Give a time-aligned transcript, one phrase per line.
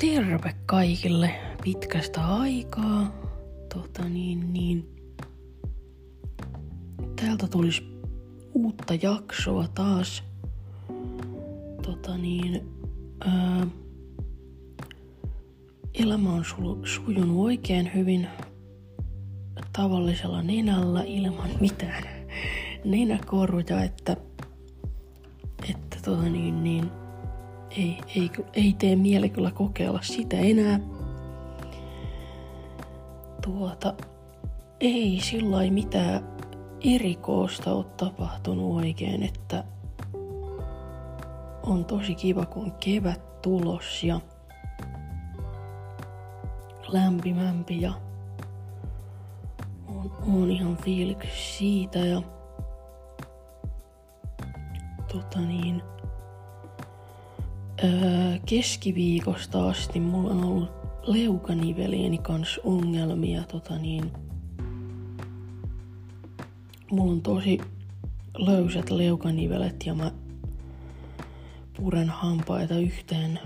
[0.00, 1.30] terve kaikille
[1.64, 3.12] pitkästä aikaa.
[3.74, 4.88] Tota niin, niin.
[7.16, 7.82] Täältä tulisi
[8.54, 10.22] uutta jaksoa taas.
[11.82, 12.68] Tota niin,
[13.20, 13.66] ää,
[15.94, 18.28] elämä on su- sujunut oikein hyvin
[19.72, 22.02] tavallisella nenällä ilman mitään
[22.84, 24.16] nenäkoruja, että,
[25.70, 26.90] että tota niin, niin,
[27.70, 30.80] ei, ei, ei tee mieli kyllä kokeilla sitä enää.
[33.44, 33.94] Tuota,
[34.80, 36.24] ei sillä mitään
[36.94, 39.64] erikoista ole tapahtunut oikein, että
[41.62, 44.20] on tosi kiva, kun on kevät tulos ja
[46.88, 47.92] lämpimämpi ja
[49.88, 52.22] on, on ihan fiiliksi siitä ja
[55.12, 55.82] tota niin,
[57.84, 60.70] öö, keskiviikosta asti mulla on ollut
[61.02, 63.42] leukanivelieni kanssa ongelmia.
[63.42, 64.12] Tota niin,
[66.90, 67.58] mulla on tosi
[68.38, 70.12] löysät leukanivelet ja mä
[71.76, 73.40] puren hampaita yhteen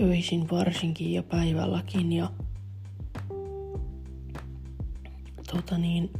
[0.00, 2.30] öisin varsinkin ja päivälläkin ja
[5.52, 6.10] tota niin,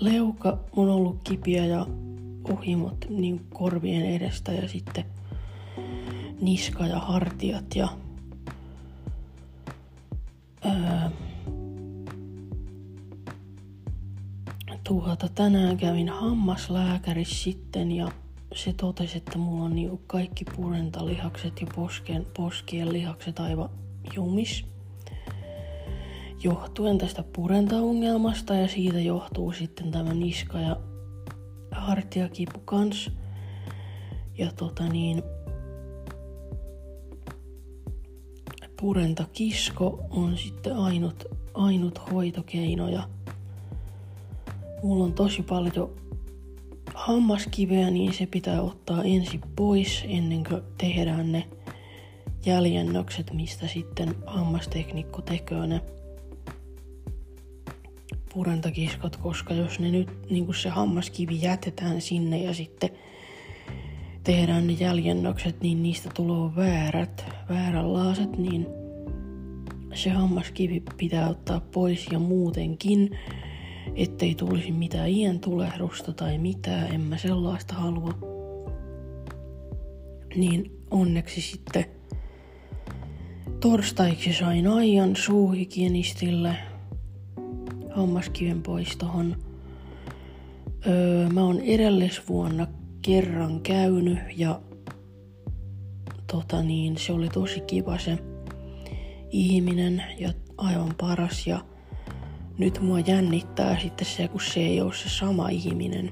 [0.00, 1.86] leuka on ollut kipiä ja
[2.52, 5.04] ohimot niin korvien edestä ja sitten
[6.40, 7.88] niska ja hartiat ja
[10.64, 11.10] ää,
[14.88, 18.08] tuota, tänään kävin hammaslääkärissä sitten ja
[18.54, 23.70] se totesi, että mulla on niinku kaikki purentalihakset ja posken, poskien lihakset aivan
[24.14, 24.64] jumis.
[26.42, 30.76] Johtuen tästä purentaongelmasta ja siitä johtuu sitten tämä niska ja
[31.70, 33.10] hartiakipu kans.
[34.38, 35.22] Ja tota niin,
[38.80, 41.24] purentakisko on sitten ainut,
[41.54, 43.08] ainut hoitokeino ja
[44.82, 45.90] mulla on tosi paljon
[46.94, 51.48] hammaskiveä, niin se pitää ottaa ensin pois ennen kuin tehdään ne
[52.46, 55.80] jäljennökset, mistä sitten hammasteknikko tekee ne
[58.34, 62.90] purentakiskot, koska jos ne nyt niin se hammaskivi jätetään sinne ja sitten
[64.24, 68.66] tehdään ne jäljennökset, niin niistä tulee väärät, vääränlaaset, niin
[69.94, 73.10] se hammaskivi pitää ottaa pois ja muutenkin,
[73.94, 78.14] ettei tulisi mitään iän tulehdusta tai mitään, en mä sellaista halua.
[80.36, 81.84] Niin onneksi sitten
[83.60, 86.56] torstaiksi sain ajan suuhygienistille
[87.90, 89.36] hammaskiven poistohon.
[90.86, 92.66] Öö, mä oon edellisvuonna
[93.02, 94.60] kerran käynyt ja
[96.32, 98.18] tota niin, se oli tosi kiva se
[99.30, 101.60] ihminen ja aivan paras ja
[102.58, 106.10] nyt mua jännittää sitten se, kun se ei ole se sama ihminen.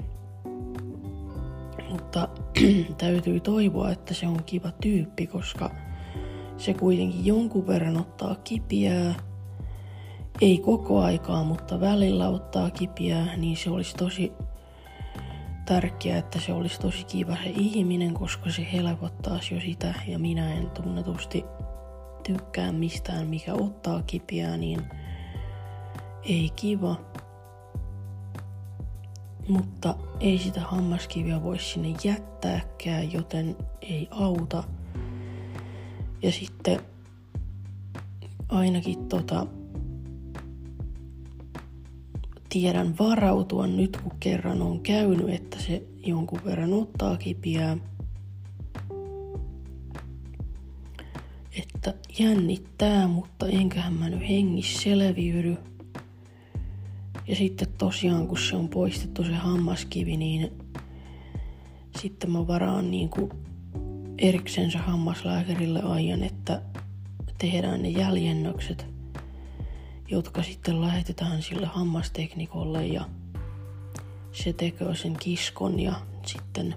[1.90, 2.28] Mutta
[2.98, 5.70] täytyy toivoa, että se on kiva tyyppi, koska
[6.56, 9.14] se kuitenkin jonkun verran ottaa kipiää.
[10.40, 14.32] Ei koko aikaa, mutta välillä ottaa kipiää, niin se olisi tosi
[15.66, 20.54] tärkeää, että se olisi tosi kiva se ihminen, koska se helpottaisi jo sitä ja minä
[20.54, 21.44] en tunnetusti
[22.26, 24.80] tykkää mistään, mikä ottaa kipiää, niin
[26.22, 26.96] ei kiva.
[29.48, 34.64] Mutta ei sitä hammaskiviä voi sinne jättääkään, joten ei auta.
[36.22, 36.80] Ja sitten
[38.48, 39.46] ainakin tota,
[42.60, 47.76] tiedän varautua nyt, kun kerran on käynyt, että se jonkun verran ottaa kipiää.
[51.58, 55.56] Että jännittää, mutta enköhän mä nyt hengissä selviydy.
[57.28, 60.52] Ja sitten tosiaan, kun se on poistettu se hammaskivi, niin
[62.00, 63.30] sitten mä varaan niin kuin
[64.18, 66.62] eriksensä hammaslääkärille ajan, että
[67.38, 68.86] tehdään ne jäljennökset–
[70.08, 73.04] jotka sitten lähetetään sille hammasteknikolle ja
[74.32, 75.94] se tekee sen kiskon ja
[76.26, 76.74] sitten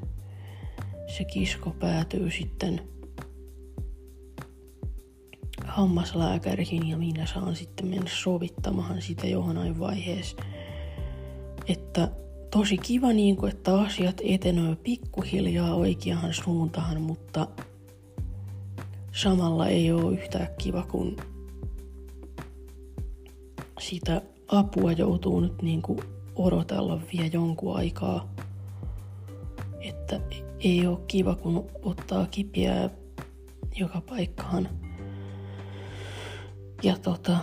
[1.17, 2.81] se kisko päätyy sitten
[5.65, 10.37] hammaslääkäriin ja minä saan sitten mennä sovittamaan sitä johonain vaiheessa.
[11.67, 12.11] Että
[12.51, 17.47] tosi kiva, niin kuin, että asiat etenee pikkuhiljaa oikeaan suuntaan, mutta
[19.11, 21.15] samalla ei ole yhtään kiva, kun
[23.79, 25.99] sitä apua joutuu nyt niin kuin
[26.35, 28.33] odotella vielä jonkun aikaa.
[29.81, 30.21] Että
[30.59, 32.89] ei ole kiva, kun ottaa kipiä
[33.79, 34.69] joka paikkaan
[36.83, 37.37] Ja tota,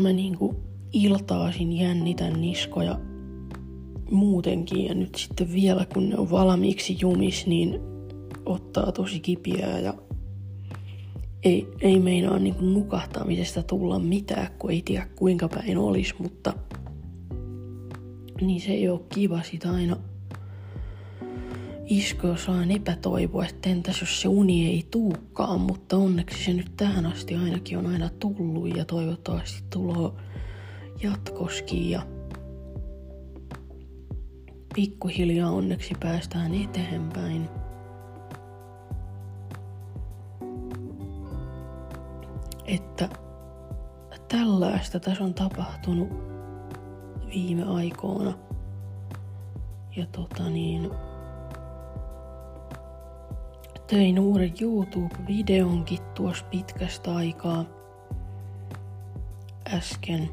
[0.00, 0.56] mä niinku
[0.92, 2.98] iltaasin jännitän niskoja
[4.10, 7.80] muutenkin ja nyt sitten vielä kun ne on valmiiksi jumis, niin
[8.46, 9.94] ottaa tosi kipiää ja
[11.44, 16.54] ei, ei meinaa niin kuin nukahtamisesta tulla mitään, kun ei tiedä kuinka päin olisi, mutta
[18.40, 19.96] niin se ei ole kiva sitä aina
[21.86, 27.06] iskoa saa epätoivoa, että entäs jos se uni ei tuukkaan, mutta onneksi se nyt tähän
[27.06, 30.16] asti ainakin on aina tullut ja toivottavasti tulo
[31.02, 32.06] jatkoskin ja
[34.74, 37.61] pikkuhiljaa onneksi päästään eteenpäin.
[42.64, 43.08] Että
[44.28, 46.08] tällaista tässä on tapahtunut
[47.26, 48.32] viime aikoina.
[49.96, 50.90] Ja tota niin,
[53.86, 57.64] tein uuden YouTube-videonkin tuossa pitkästä aikaa
[59.74, 60.30] äsken.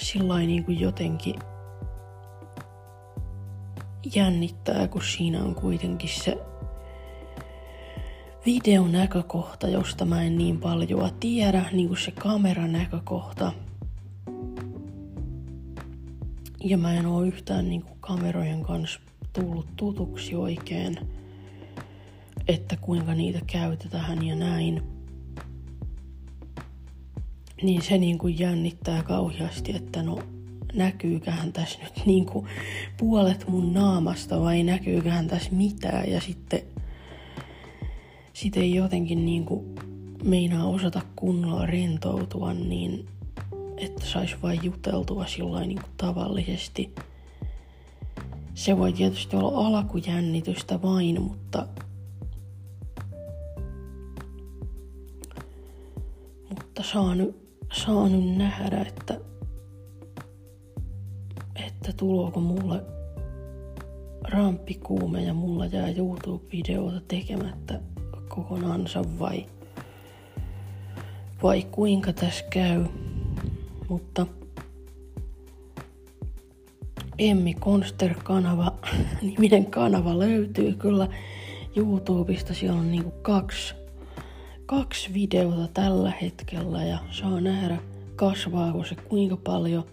[0.00, 1.34] Sillä niin kuin jotenkin
[4.14, 6.38] jännittää, kun siinä on kuitenkin se
[8.46, 13.52] videon näkökohta, josta mä en niin paljon tiedä, niin kuin se kameran näkökohta.
[16.64, 19.00] Ja mä en oo yhtään niin kuin kamerojen kanssa
[19.32, 20.98] tullut tutuksi oikein,
[22.48, 24.82] että kuinka niitä käytetään ja näin.
[27.62, 30.18] Niin se niin kuin jännittää kauheasti, että no
[30.74, 32.46] näkyyköhän tässä nyt niin kuin
[32.96, 36.62] puolet mun naamasta vai näkyyköhän tässä mitään ja sitten
[38.40, 39.74] sit ei jotenkin niin kuin
[40.24, 43.06] meinaa osata kunnolla rentoutua niin,
[43.76, 46.92] että sais vain juteltua sillä niin tavallisesti–
[48.58, 51.66] se voi tietysti olla alkujännitystä vain, mutta
[56.48, 57.36] mutta saa nyt,
[57.72, 59.20] saa nyt nähdä, että
[61.66, 62.84] että tuloako mulle
[64.24, 67.80] ramppikuume ja mulla jää YouTube-videota tekemättä
[68.42, 69.46] kokonaansa vai,
[71.42, 72.84] vai kuinka tässä käy.
[73.88, 74.26] Mutta
[77.18, 78.72] Emmi Konster-kanava,
[79.22, 81.08] niminen kanava löytyy kyllä
[81.76, 82.54] YouTubesta.
[82.54, 83.74] Siellä on niinku kaksi,
[84.66, 87.78] kaksi videota tällä hetkellä ja saa nähdä
[88.16, 89.84] kasvaako se kuinka paljon,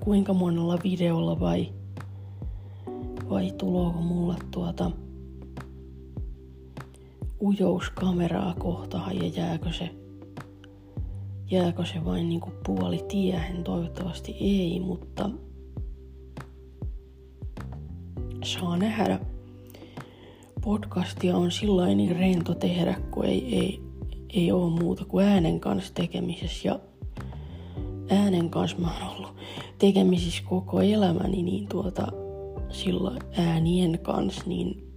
[0.00, 1.72] kuinka monella videolla vai,
[3.30, 4.90] vai tuloako mulle tuota
[7.40, 9.90] ujouskameraa kohtaan ja jääkö se
[11.50, 15.30] jääkö se vain niin kuin puoli tiehen, toivottavasti ei, mutta
[18.44, 19.20] saa nähdä.
[20.64, 23.80] Podcastia on sillä niin rento tehdä, kun ei, ei,
[24.34, 26.80] ei ole muuta kuin äänen kanssa tekemisessä ja
[28.10, 29.34] äänen kanssa mä oon ollut
[29.78, 32.06] tekemisissä koko elämäni, niin tuota,
[32.70, 34.87] sillä äänien kanssa, niin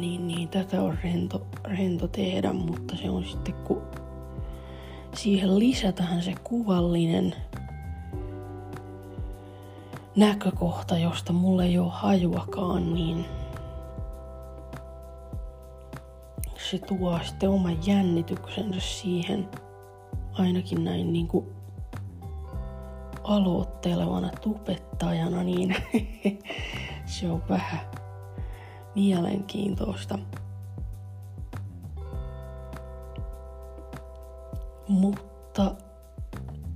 [0.00, 3.82] niin, niin tätä on rento, rento tehdä, mutta se on sitten kun
[5.14, 7.34] siihen lisätään se kuvallinen
[10.16, 13.24] näkökohta, josta mulle ei ole hajuakaan, niin
[16.70, 19.48] se tuo sitten oman jännityksensä siihen
[20.32, 21.46] ainakin näin niin kuin
[23.24, 25.76] aloittelevana tupettajana, niin
[27.06, 27.80] se on vähän
[28.94, 30.18] mielenkiintoista.
[34.88, 35.74] Mutta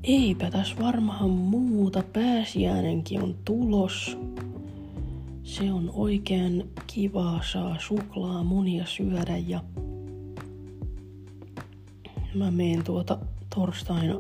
[0.05, 2.03] eipä tässä varmaan muuta.
[2.13, 4.19] Pääsiäinenkin on tulos.
[5.43, 9.61] Se on oikein kivaa, saa suklaa munia syödä ja
[12.35, 13.19] mä meen tuota
[13.55, 14.15] torstaina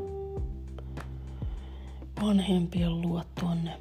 [2.22, 3.78] vanhempien luo tuonne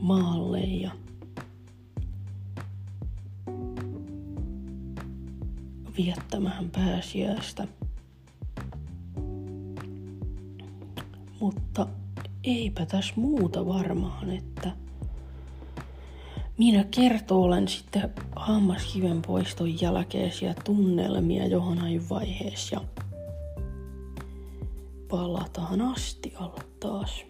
[0.00, 0.90] maalle ja
[5.98, 7.66] viettämään pääsiäistä.
[11.40, 11.86] Mutta
[12.44, 14.70] eipä tässä muuta varmaan, että
[16.58, 16.84] minä
[17.34, 21.78] olen sitten hammaskiven poiston jälkeisiä tunnelmia johon
[22.10, 22.80] vaiheessa ja
[25.08, 27.27] palataan astialle taas.